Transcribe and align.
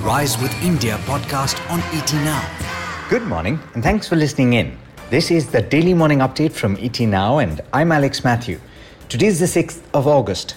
Rise 0.00 0.40
with 0.40 0.54
India 0.62 0.96
podcast 1.04 1.60
on 1.70 1.80
ET 1.92 2.10
Now. 2.24 2.42
Good 3.10 3.24
morning 3.24 3.60
and 3.74 3.82
thanks 3.82 4.08
for 4.08 4.16
listening 4.16 4.54
in. 4.54 4.78
This 5.10 5.30
is 5.30 5.48
the 5.48 5.60
daily 5.60 5.92
morning 5.92 6.20
update 6.20 6.52
from 6.52 6.78
ET 6.80 6.98
Now 7.00 7.36
and 7.36 7.60
I'm 7.74 7.92
Alex 7.92 8.24
Matthew. 8.24 8.58
Today 9.10 9.26
is 9.26 9.40
the 9.40 9.44
6th 9.44 9.82
of 9.92 10.06
August. 10.06 10.56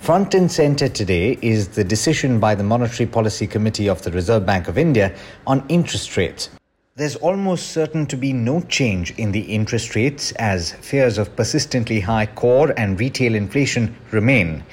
Front 0.00 0.34
and 0.34 0.50
center 0.50 0.88
today 0.88 1.38
is 1.42 1.68
the 1.68 1.84
decision 1.84 2.40
by 2.40 2.56
the 2.56 2.64
Monetary 2.64 3.06
Policy 3.06 3.46
Committee 3.46 3.88
of 3.88 4.02
the 4.02 4.10
Reserve 4.10 4.44
Bank 4.44 4.66
of 4.66 4.76
India 4.76 5.14
on 5.46 5.64
interest 5.68 6.16
rates. 6.16 6.50
There's 6.96 7.14
almost 7.14 7.68
certain 7.68 8.06
to 8.06 8.16
be 8.16 8.32
no 8.32 8.62
change 8.62 9.12
in 9.12 9.30
the 9.30 9.42
interest 9.42 9.94
rates 9.94 10.32
as 10.32 10.72
fears 10.72 11.18
of 11.18 11.36
persistently 11.36 12.00
high 12.00 12.26
core 12.26 12.74
and 12.76 12.98
retail 12.98 13.36
inflation 13.36 13.94
remain. 14.10 14.64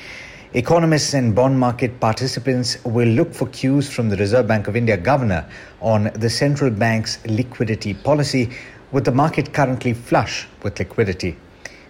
Economists 0.55 1.13
and 1.13 1.35
bond 1.35 1.59
market 1.59 1.99
participants 1.99 2.83
will 2.83 3.07
look 3.07 3.35
for 3.35 3.45
cues 3.49 3.87
from 3.87 4.09
the 4.09 4.17
Reserve 4.17 4.47
Bank 4.47 4.67
of 4.67 4.75
India 4.75 4.97
governor 4.97 5.47
on 5.79 6.09
the 6.15 6.29
central 6.29 6.71
bank's 6.71 7.23
liquidity 7.27 7.93
policy, 7.93 8.49
with 8.91 9.05
the 9.05 9.11
market 9.11 9.53
currently 9.53 9.93
flush 9.93 10.47
with 10.63 10.79
liquidity. 10.79 11.37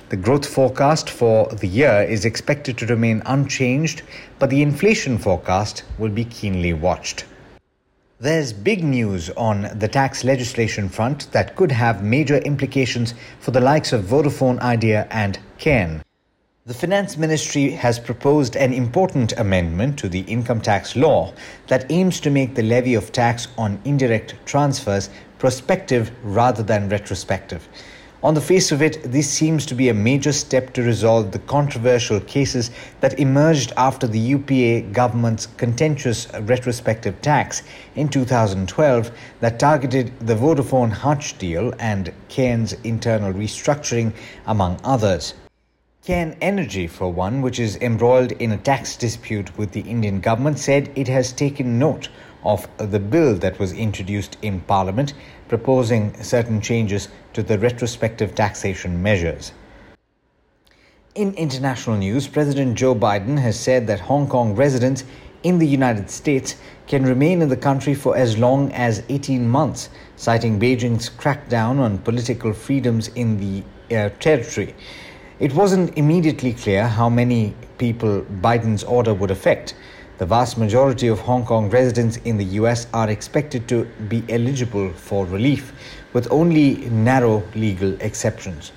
The 0.09 0.17
growth 0.17 0.45
forecast 0.45 1.09
for 1.09 1.47
the 1.47 1.69
year 1.69 2.01
is 2.01 2.25
expected 2.25 2.77
to 2.79 2.85
remain 2.87 3.21
unchanged, 3.25 4.01
but 4.39 4.49
the 4.49 4.61
inflation 4.61 5.17
forecast 5.17 5.83
will 5.97 6.09
be 6.09 6.25
keenly 6.25 6.73
watched. 6.73 7.23
There's 8.19 8.51
big 8.51 8.83
news 8.83 9.29
on 9.37 9.69
the 9.79 9.87
tax 9.87 10.25
legislation 10.25 10.89
front 10.89 11.31
that 11.31 11.55
could 11.55 11.71
have 11.71 12.03
major 12.03 12.39
implications 12.39 13.13
for 13.39 13.51
the 13.51 13.61
likes 13.61 13.93
of 13.93 14.03
Vodafone 14.03 14.59
Idea 14.59 15.07
and 15.11 15.39
Cairn. 15.59 16.01
The 16.69 16.75
Finance 16.75 17.17
Ministry 17.17 17.71
has 17.71 17.97
proposed 17.97 18.55
an 18.55 18.73
important 18.73 19.33
amendment 19.39 19.97
to 19.97 20.07
the 20.07 20.19
income 20.19 20.61
tax 20.61 20.95
law 20.95 21.33
that 21.66 21.91
aims 21.91 22.19
to 22.19 22.30
make 22.30 22.53
the 22.53 22.61
levy 22.61 22.94
of 22.94 23.11
tax 23.11 23.47
on 23.57 23.81
indirect 23.85 24.35
transfers 24.45 25.09
prospective 25.39 26.11
rather 26.21 26.61
than 26.61 26.88
retrospective. 26.88 27.67
On 28.21 28.35
the 28.35 28.39
face 28.39 28.71
of 28.71 28.83
it, 28.83 29.02
this 29.02 29.27
seems 29.27 29.66
to 29.66 29.73
be 29.73 29.89
a 29.89 29.95
major 29.95 30.31
step 30.31 30.71
to 30.73 30.83
resolve 30.83 31.31
the 31.31 31.39
controversial 31.39 32.19
cases 32.19 32.69
that 32.99 33.19
emerged 33.19 33.73
after 33.75 34.05
the 34.05 34.19
UPA 34.19 34.94
government's 34.94 35.47
contentious 35.47 36.27
retrospective 36.41 37.19
tax 37.23 37.63
in 37.95 38.09
2012 38.09 39.09
that 39.39 39.57
targeted 39.57 40.11
the 40.19 40.35
Vodafone 40.35 40.91
Hutch 40.91 41.35
deal 41.39 41.73
and 41.79 42.13
Cairn's 42.27 42.73
internal 42.83 43.33
restructuring, 43.33 44.13
among 44.45 44.79
others. 44.83 45.33
Cairn 46.09 46.35
Energy, 46.41 46.88
for 46.88 47.13
one, 47.13 47.43
which 47.43 47.59
is 47.59 47.75
embroiled 47.75 48.31
in 48.31 48.52
a 48.52 48.57
tax 48.57 48.95
dispute 48.95 49.55
with 49.59 49.73
the 49.73 49.81
Indian 49.81 50.19
government, 50.21 50.57
said 50.57 50.91
it 50.95 51.07
has 51.07 51.31
taken 51.31 51.77
note 51.77 52.09
of 52.43 52.67
the 52.77 52.99
bill 52.99 53.35
that 53.35 53.59
was 53.59 53.73
introduced 53.73 54.35
in 54.41 54.61
Parliament 54.61 55.13
proposing 55.47 56.19
certain 56.23 56.61
changes 56.61 57.09
to 57.33 57.43
the 57.43 57.59
retrospective 57.59 58.33
taxation 58.33 59.03
measures. 59.03 59.51
In 61.13 61.35
international 61.35 61.97
news, 61.97 62.27
President 62.27 62.75
Joe 62.75 62.95
Biden 62.95 63.38
has 63.38 63.59
said 63.59 63.85
that 63.85 63.99
Hong 63.99 64.27
Kong 64.27 64.55
residents 64.55 65.03
in 65.44 65.59
the 65.59 65.67
United 65.67 66.09
States 66.09 66.55
can 66.88 67.03
remain 67.03 67.39
in 67.44 67.49
the 67.49 67.55
country 67.55 67.94
for 67.94 68.17
as 68.17 68.35
long 68.35 68.71
as 68.71 69.03
18 69.09 69.47
months, 69.47 69.89
citing 70.16 70.59
Beijing's 70.59 71.07
crackdown 71.07 71.77
on 71.77 71.99
political 71.99 72.51
freedoms 72.51 73.09
in 73.09 73.38
the 73.38 73.63
uh, 73.95 74.09
territory. 74.19 74.73
It 75.39 75.53
wasn't 75.53 75.97
immediately 75.97 76.51
clear 76.51 76.85
how 76.85 77.07
many 77.09 77.55
people 77.77 78.25
Biden's 78.41 78.83
order 78.83 79.13
would 79.13 79.31
affect. 79.31 79.73
The 80.17 80.25
vast 80.25 80.57
majority 80.57 81.07
of 81.07 81.21
Hong 81.21 81.45
Kong 81.45 81.69
residents 81.69 82.17
in 82.25 82.35
the 82.35 82.44
US 82.59 82.88
are 82.94 83.09
expected 83.09 83.66
to 83.69 83.85
be 84.09 84.22
eligible 84.28 84.89
for 84.91 85.25
relief, 85.25 85.72
with 86.11 86.29
only 86.29 86.89
narrow 86.89 87.41
legal 87.55 87.94
exceptions. 88.01 88.73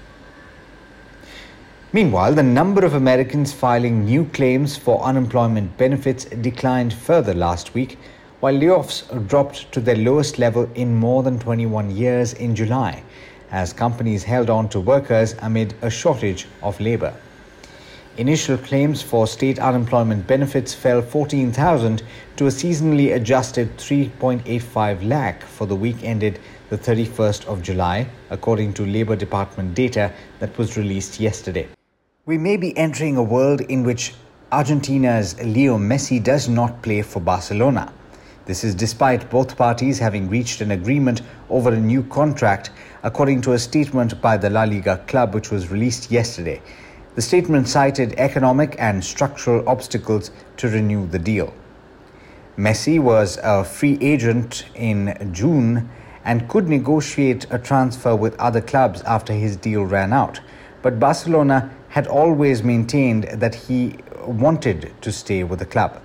Meanwhile, 1.93 2.35
the 2.35 2.45
number 2.45 2.85
of 2.85 2.95
Americans 2.95 3.53
filing 3.53 4.05
new 4.05 4.27
claims 4.27 4.77
for 4.77 5.03
unemployment 5.03 5.77
benefits 5.79 6.27
declined 6.27 6.93
further 6.93 7.35
last 7.35 7.75
week, 7.75 7.99
while 8.39 8.55
layoffs 8.55 9.03
dropped 9.27 9.73
to 9.73 9.81
their 9.81 9.97
lowest 9.97 10.39
level 10.39 10.71
in 10.77 10.95
more 10.95 11.25
than 11.25 11.41
21 11.41 11.91
years 11.91 12.35
in 12.35 12.55
July 12.55 13.03
as 13.53 13.73
companies 13.73 14.25
held 14.25 14.51
on 14.51 14.69
to 14.71 14.81
workers 14.81 15.37
amid 15.43 15.75
a 15.83 15.91
shortage 15.91 16.49
of 16.63 16.81
labor. 16.81 17.15
Initial 18.17 18.59
claims 18.59 19.01
for 19.01 19.27
state 19.27 19.59
unemployment 19.59 20.27
benefits 20.27 20.75
fell 20.75 21.01
14,000 21.01 22.03
to 22.37 22.47
a 22.47 22.51
seasonally 22.51 23.15
adjusted 23.15 23.75
3.85 23.79 25.09
lakh 25.09 25.43
for 25.43 25.67
the 25.67 25.77
week 25.77 26.03
ended 26.03 26.39
the 26.69 26.77
31st 26.77 27.47
of 27.47 27.63
July, 27.63 28.07
according 28.31 28.75
to 28.75 28.85
Labor 28.85 29.17
Department 29.17 29.75
data 29.75 30.13
that 30.41 30.57
was 30.59 30.77
released 30.77 31.21
yesterday. 31.21 31.69
We 32.27 32.39
may 32.39 32.57
be 32.57 32.77
entering 32.77 33.17
a 33.17 33.23
world 33.23 33.63
in 33.63 33.83
which 33.83 34.15
Argentina's 34.53 35.39
Leo 35.43 35.79
Messi 35.79 36.23
does 36.23 36.49
not 36.49 36.83
play 36.83 37.01
for 37.01 37.21
Barcelona. 37.21 37.93
This 38.45 38.65
is 38.65 38.75
despite 38.75 39.31
both 39.31 39.57
parties 39.57 40.01
having 40.01 40.29
reached 40.29 40.61
an 40.61 40.73
agreement 40.73 41.23
over 41.49 41.71
a 41.71 41.79
new 41.79 42.03
contract, 42.03 42.71
according 43.05 43.41
to 43.43 43.53
a 43.53 43.59
statement 43.59 44.21
by 44.21 44.37
the 44.37 44.51
La 44.51 44.65
Liga 44.65 44.99
club 45.07 45.33
which 45.33 45.53
was 45.53 45.71
released 45.71 46.11
yesterday. 46.11 46.61
The 47.15 47.23
statement 47.23 47.69
cited 47.69 48.15
economic 48.19 48.75
and 48.81 49.05
structural 49.05 49.69
obstacles 49.69 50.33
to 50.57 50.69
renew 50.69 51.07
the 51.07 51.21
deal. 51.21 51.55
Messi 52.59 52.99
was 52.99 53.39
a 53.45 53.63
free 53.63 53.97
agent 54.01 54.65
in 54.75 55.31
June 55.33 55.89
and 56.25 56.49
could 56.49 56.69
negotiate 56.69 57.47
a 57.51 57.59
transfer 57.59 58.17
with 58.17 58.39
other 58.41 58.61
clubs 58.61 59.03
after 59.03 59.33
his 59.33 59.57
deal 59.57 59.85
ran 59.85 60.13
out. 60.13 60.41
But 60.83 60.99
Barcelona 60.99 61.71
had 61.91 62.09
always 62.09 62.65
maintained 62.65 63.25
that 63.25 63.55
he 63.55 63.99
wanted 64.27 64.93
to 65.01 65.13
stay 65.13 65.45
with 65.45 65.61
the 65.61 65.67
club. 65.67 66.01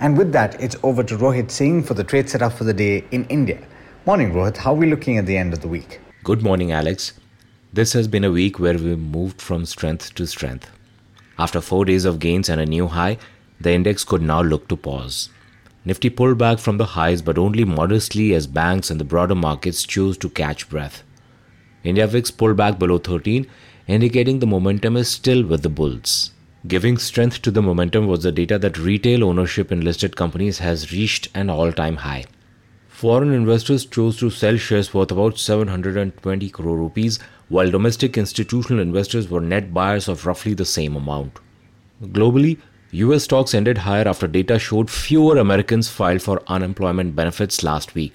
And 0.00 0.16
with 0.16 0.32
that, 0.32 0.60
it's 0.62 0.76
over 0.84 1.02
to 1.02 1.16
Rohit 1.16 1.50
Singh 1.50 1.82
for 1.82 1.94
the 1.94 2.04
trade 2.04 2.30
setup 2.30 2.52
for 2.52 2.62
the 2.62 2.72
day 2.72 3.04
in 3.10 3.24
India. 3.24 3.58
Morning, 4.06 4.32
Rohit. 4.32 4.56
How 4.56 4.72
are 4.72 4.76
we 4.76 4.88
looking 4.88 5.18
at 5.18 5.26
the 5.26 5.36
end 5.36 5.52
of 5.52 5.60
the 5.60 5.66
week? 5.68 6.00
Good 6.22 6.40
morning, 6.40 6.70
Alex. 6.70 7.14
This 7.72 7.94
has 7.94 8.06
been 8.06 8.22
a 8.22 8.30
week 8.30 8.60
where 8.60 8.74
we've 8.74 8.98
moved 8.98 9.42
from 9.42 9.66
strength 9.66 10.14
to 10.14 10.26
strength. 10.26 10.70
After 11.36 11.60
four 11.60 11.84
days 11.84 12.04
of 12.04 12.20
gains 12.20 12.48
and 12.48 12.60
a 12.60 12.66
new 12.66 12.86
high, 12.86 13.18
the 13.60 13.72
index 13.72 14.04
could 14.04 14.22
now 14.22 14.40
look 14.40 14.68
to 14.68 14.76
pause. 14.76 15.30
Nifty 15.84 16.10
pulled 16.10 16.38
back 16.38 16.60
from 16.60 16.78
the 16.78 16.84
highs, 16.84 17.20
but 17.20 17.36
only 17.36 17.64
modestly 17.64 18.34
as 18.34 18.46
banks 18.46 18.90
and 18.90 19.00
the 19.00 19.04
broader 19.04 19.34
markets 19.34 19.82
chose 19.82 20.16
to 20.18 20.30
catch 20.30 20.68
breath. 20.68 21.02
India 21.82 22.06
VIX 22.06 22.30
pulled 22.30 22.56
back 22.56 22.78
below 22.78 22.98
13, 22.98 23.46
indicating 23.88 24.38
the 24.38 24.46
momentum 24.46 24.96
is 24.96 25.08
still 25.08 25.44
with 25.44 25.62
the 25.62 25.68
bulls. 25.68 26.32
Giving 26.68 26.98
strength 26.98 27.40
to 27.42 27.50
the 27.50 27.62
momentum 27.62 28.06
was 28.06 28.24
the 28.24 28.30
data 28.30 28.58
that 28.58 28.76
retail 28.76 29.24
ownership 29.24 29.72
in 29.72 29.80
listed 29.80 30.16
companies 30.16 30.58
has 30.58 30.92
reached 30.92 31.28
an 31.34 31.48
all 31.48 31.72
time 31.72 31.96
high. 31.96 32.26
Foreign 32.88 33.32
investors 33.32 33.86
chose 33.86 34.18
to 34.18 34.28
sell 34.28 34.58
shares 34.58 34.92
worth 34.92 35.10
about 35.10 35.38
720 35.38 36.50
crore 36.50 36.76
rupees, 36.76 37.20
while 37.48 37.70
domestic 37.70 38.18
institutional 38.18 38.82
investors 38.82 39.30
were 39.30 39.40
net 39.40 39.72
buyers 39.72 40.08
of 40.08 40.26
roughly 40.26 40.52
the 40.52 40.66
same 40.66 40.94
amount. 40.94 41.38
Globally, 42.02 42.58
US 42.90 43.24
stocks 43.24 43.54
ended 43.54 43.78
higher 43.78 44.06
after 44.06 44.26
data 44.26 44.58
showed 44.58 44.90
fewer 44.90 45.38
Americans 45.38 45.88
filed 45.88 46.20
for 46.20 46.42
unemployment 46.48 47.16
benefits 47.16 47.64
last 47.64 47.94
week. 47.94 48.12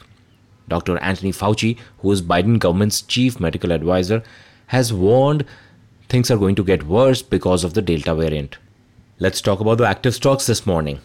Dr. 0.67 0.99
Anthony 0.99 1.31
Fauci, 1.31 1.79
who 1.99 2.11
is 2.11 2.21
Biden 2.21 2.59
government's 2.59 3.01
chief 3.01 3.39
medical 3.39 3.71
advisor, 3.71 4.21
has 4.67 4.93
warned 4.93 5.43
things 6.13 6.29
are 6.29 6.37
going 6.37 6.53
to 6.53 6.63
get 6.63 6.83
worse 6.83 7.23
because 7.23 7.63
of 7.63 7.73
the 7.73 7.81
Delta 7.81 8.13
variant. 8.13 8.59
Let's 9.17 9.41
talk 9.41 9.59
about 9.59 9.79
the 9.79 9.87
active 9.87 10.13
stocks 10.13 10.45
this 10.45 10.63
morning. 10.63 10.99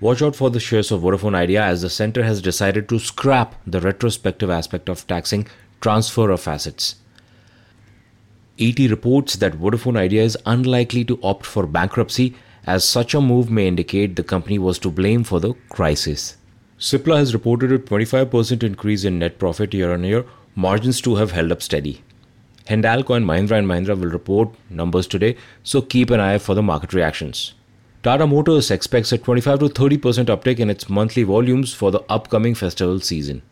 Watch 0.00 0.22
out 0.22 0.36
for 0.36 0.48
the 0.48 0.60
shares 0.60 0.92
of 0.92 1.00
Vodafone 1.00 1.34
Idea 1.34 1.60
as 1.60 1.82
the 1.82 1.90
center 1.90 2.22
has 2.22 2.40
decided 2.40 2.88
to 2.88 3.00
scrap 3.00 3.56
the 3.66 3.80
retrospective 3.80 4.50
aspect 4.50 4.88
of 4.88 5.04
taxing 5.08 5.48
transfer 5.80 6.30
of 6.30 6.46
assets. 6.46 6.94
ET 8.56 8.78
reports 8.78 9.34
that 9.34 9.54
Vodafone 9.54 9.96
Idea 9.96 10.22
is 10.22 10.38
unlikely 10.46 11.04
to 11.06 11.18
opt 11.24 11.44
for 11.44 11.66
bankruptcy 11.66 12.36
as 12.64 12.84
such 12.84 13.12
a 13.12 13.20
move 13.20 13.50
may 13.50 13.66
indicate 13.66 14.14
the 14.14 14.22
company 14.22 14.60
was 14.60 14.78
to 14.78 14.88
blame 14.88 15.24
for 15.24 15.40
the 15.40 15.54
crisis. 15.68 16.36
Cipla 16.78 17.16
has 17.16 17.34
reported 17.34 17.72
a 17.72 17.78
25% 17.80 18.62
increase 18.62 19.02
in 19.02 19.18
net 19.18 19.40
profit 19.40 19.74
year 19.74 19.92
on 19.92 20.04
year. 20.04 20.24
Margins 20.54 21.00
too 21.00 21.16
have 21.16 21.32
held 21.32 21.50
up 21.50 21.60
steady. 21.60 22.04
Hindalco 22.68 23.14
and 23.14 23.26
Mahindra 23.26 23.58
and 23.58 23.68
Mahindra 23.68 23.98
will 23.98 24.10
report 24.10 24.48
numbers 24.70 25.06
today, 25.06 25.36
so 25.62 25.82
keep 25.82 26.10
an 26.10 26.20
eye 26.20 26.38
for 26.38 26.54
the 26.54 26.62
market 26.62 26.94
reactions. 26.94 27.54
Tata 28.02 28.26
Motors 28.26 28.70
expects 28.70 29.12
a 29.12 29.18
25 29.18 29.58
to 29.60 29.68
30% 29.68 29.98
uptick 30.26 30.58
in 30.58 30.70
its 30.70 30.88
monthly 30.88 31.22
volumes 31.22 31.74
for 31.74 31.90
the 31.90 32.02
upcoming 32.08 32.54
festival 32.54 33.00
season. 33.00 33.42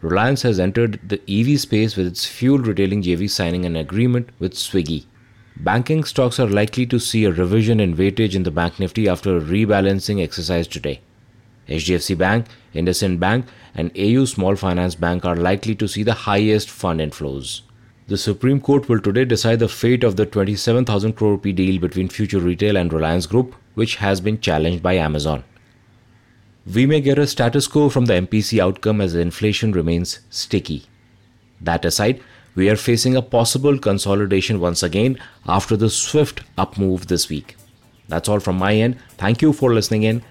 Reliance 0.00 0.42
has 0.42 0.60
entered 0.60 1.00
the 1.08 1.20
EV 1.28 1.58
space 1.60 1.96
with 1.96 2.06
its 2.06 2.24
fuel 2.24 2.58
retailing 2.58 3.02
JV 3.02 3.28
signing 3.28 3.64
an 3.64 3.74
agreement 3.74 4.28
with 4.38 4.54
Swiggy. 4.54 5.04
Banking 5.56 6.04
stocks 6.04 6.38
are 6.38 6.48
likely 6.48 6.86
to 6.86 7.00
see 7.00 7.24
a 7.24 7.32
revision 7.32 7.80
in 7.80 7.96
weightage 7.96 8.36
in 8.36 8.44
the 8.44 8.52
Bank 8.52 8.78
Nifty 8.78 9.08
after 9.08 9.36
a 9.36 9.40
rebalancing 9.40 10.22
exercise 10.22 10.68
today. 10.68 11.00
HDFC 11.68 12.16
Bank, 12.16 12.46
IndusInd 12.74 13.18
Bank, 13.18 13.46
and 13.74 13.90
AU 13.98 14.24
Small 14.24 14.54
Finance 14.54 14.94
Bank 14.94 15.24
are 15.24 15.36
likely 15.36 15.74
to 15.74 15.88
see 15.88 16.04
the 16.04 16.14
highest 16.14 16.70
fund 16.70 17.00
inflows. 17.00 17.62
The 18.08 18.16
Supreme 18.16 18.58
Court 18.58 18.88
will 18.88 19.00
today 19.00 19.26
decide 19.26 19.58
the 19.58 19.68
fate 19.68 20.02
of 20.02 20.16
the 20.16 20.24
27,000 20.24 21.12
crore 21.12 21.32
rupee 21.32 21.52
deal 21.52 21.78
between 21.78 22.08
Future 22.08 22.38
Retail 22.38 22.78
and 22.78 22.90
Reliance 22.90 23.26
Group, 23.26 23.54
which 23.74 23.96
has 23.96 24.18
been 24.18 24.40
challenged 24.40 24.82
by 24.82 24.94
Amazon. 24.94 25.44
We 26.74 26.86
may 26.86 27.02
get 27.02 27.18
a 27.18 27.26
status 27.26 27.66
quo 27.66 27.90
from 27.90 28.06
the 28.06 28.14
MPC 28.14 28.60
outcome 28.60 29.02
as 29.02 29.14
inflation 29.14 29.72
remains 29.72 30.20
sticky. 30.30 30.86
That 31.60 31.84
aside, 31.84 32.22
we 32.54 32.70
are 32.70 32.76
facing 32.76 33.14
a 33.14 33.20
possible 33.20 33.78
consolidation 33.78 34.58
once 34.58 34.82
again 34.82 35.18
after 35.46 35.76
the 35.76 35.90
swift 35.90 36.40
up 36.56 36.78
move 36.78 37.08
this 37.08 37.28
week. 37.28 37.56
That's 38.08 38.26
all 38.26 38.40
from 38.40 38.56
my 38.56 38.74
end. 38.74 38.96
Thank 39.18 39.42
you 39.42 39.52
for 39.52 39.74
listening 39.74 40.04
in. 40.04 40.22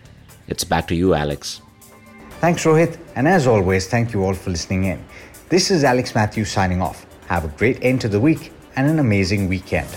It's 0.47 0.63
back 0.63 0.87
to 0.87 0.95
you, 0.95 1.13
Alex. 1.13 1.61
Thanks, 2.41 2.63
Rohit. 2.63 2.97
And 3.15 3.27
as 3.27 3.45
always, 3.45 3.87
thank 3.87 4.13
you 4.13 4.23
all 4.23 4.33
for 4.33 4.49
listening 4.49 4.85
in. 4.85 5.05
This 5.49 5.69
is 5.69 5.83
Alex 5.83 6.15
Matthews 6.15 6.49
signing 6.49 6.81
off. 6.81 7.06
Have 7.27 7.43
a 7.43 7.49
great 7.49 7.83
end 7.83 7.99
to 8.01 8.07
the 8.07 8.21
week 8.21 8.53
and 8.77 8.89
an 8.89 8.99
amazing 8.99 9.49
weekend. 9.49 9.89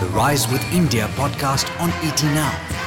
The 0.00 0.06
Rise 0.14 0.48
with 0.50 0.64
India 0.72 1.08
podcast 1.08 1.68
on 1.78 1.90
ET 2.02 2.22
Now. 2.22 2.77